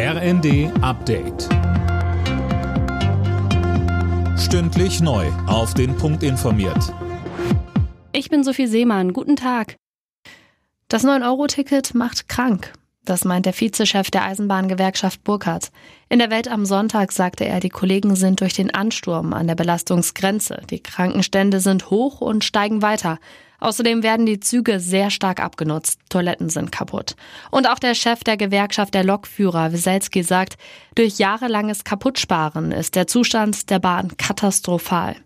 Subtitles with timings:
[0.00, 1.48] RND Update.
[4.38, 5.26] Stündlich neu.
[5.48, 6.94] Auf den Punkt informiert.
[8.12, 9.12] Ich bin Sophie Seemann.
[9.12, 9.74] Guten Tag.
[10.86, 12.74] Das 9-Euro-Ticket macht krank.
[13.08, 15.70] Das meint der Vizechef der Eisenbahngewerkschaft Burkhardt.
[16.10, 19.54] In der Welt am Sonntag sagte er, die Kollegen sind durch den Ansturm an der
[19.54, 20.60] Belastungsgrenze.
[20.68, 23.18] Die Krankenstände sind hoch und steigen weiter.
[23.60, 26.00] Außerdem werden die Züge sehr stark abgenutzt.
[26.10, 27.16] Toiletten sind kaputt.
[27.50, 30.58] Und auch der Chef der Gewerkschaft der Lokführer, Wieselski, sagt,
[30.94, 35.16] durch jahrelanges Kaputtsparen ist der Zustand der Bahn katastrophal.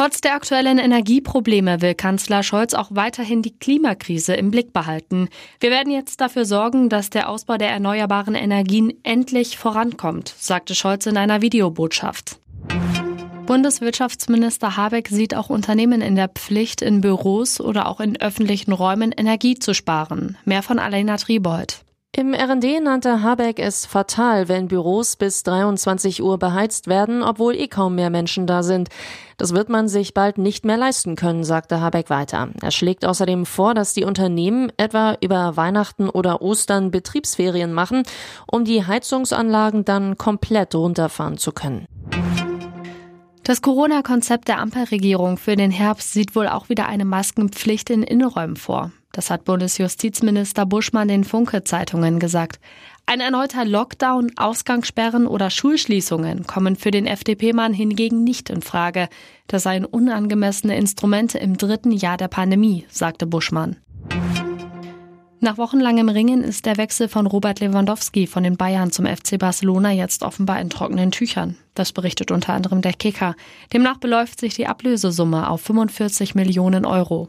[0.00, 5.28] Trotz der aktuellen Energieprobleme will Kanzler Scholz auch weiterhin die Klimakrise im Blick behalten.
[5.60, 11.04] Wir werden jetzt dafür sorgen, dass der Ausbau der erneuerbaren Energien endlich vorankommt, sagte Scholz
[11.04, 12.38] in einer Videobotschaft.
[13.44, 19.12] Bundeswirtschaftsminister Habeck sieht auch Unternehmen in der Pflicht, in Büros oder auch in öffentlichen Räumen
[19.12, 20.38] Energie zu sparen.
[20.46, 21.84] Mehr von Alena Triebold.
[22.16, 27.68] Im RD nannte Habeck es fatal, wenn Büros bis 23 Uhr beheizt werden, obwohl eh
[27.68, 28.88] kaum mehr Menschen da sind.
[29.36, 32.48] Das wird man sich bald nicht mehr leisten können, sagte Habeck weiter.
[32.60, 38.02] Er schlägt außerdem vor, dass die Unternehmen etwa über Weihnachten oder Ostern Betriebsferien machen,
[38.50, 41.86] um die Heizungsanlagen dann komplett runterfahren zu können.
[43.44, 48.56] Das Corona-Konzept der Ampelregierung für den Herbst sieht wohl auch wieder eine Maskenpflicht in Innenräumen
[48.56, 48.90] vor.
[49.20, 52.58] Das hat Bundesjustizminister Buschmann den Funke-Zeitungen gesagt.
[53.04, 59.10] Ein erneuter Lockdown, Ausgangssperren oder Schulschließungen kommen für den FDP-Mann hingegen nicht in Frage.
[59.46, 63.76] Das seien unangemessene Instrumente im dritten Jahr der Pandemie, sagte Buschmann.
[65.40, 69.92] Nach wochenlangem Ringen ist der Wechsel von Robert Lewandowski von den Bayern zum FC Barcelona
[69.92, 71.58] jetzt offenbar in trockenen Tüchern.
[71.74, 73.34] Das berichtet unter anderem der Kicker.
[73.70, 77.28] Demnach beläuft sich die Ablösesumme auf 45 Millionen Euro.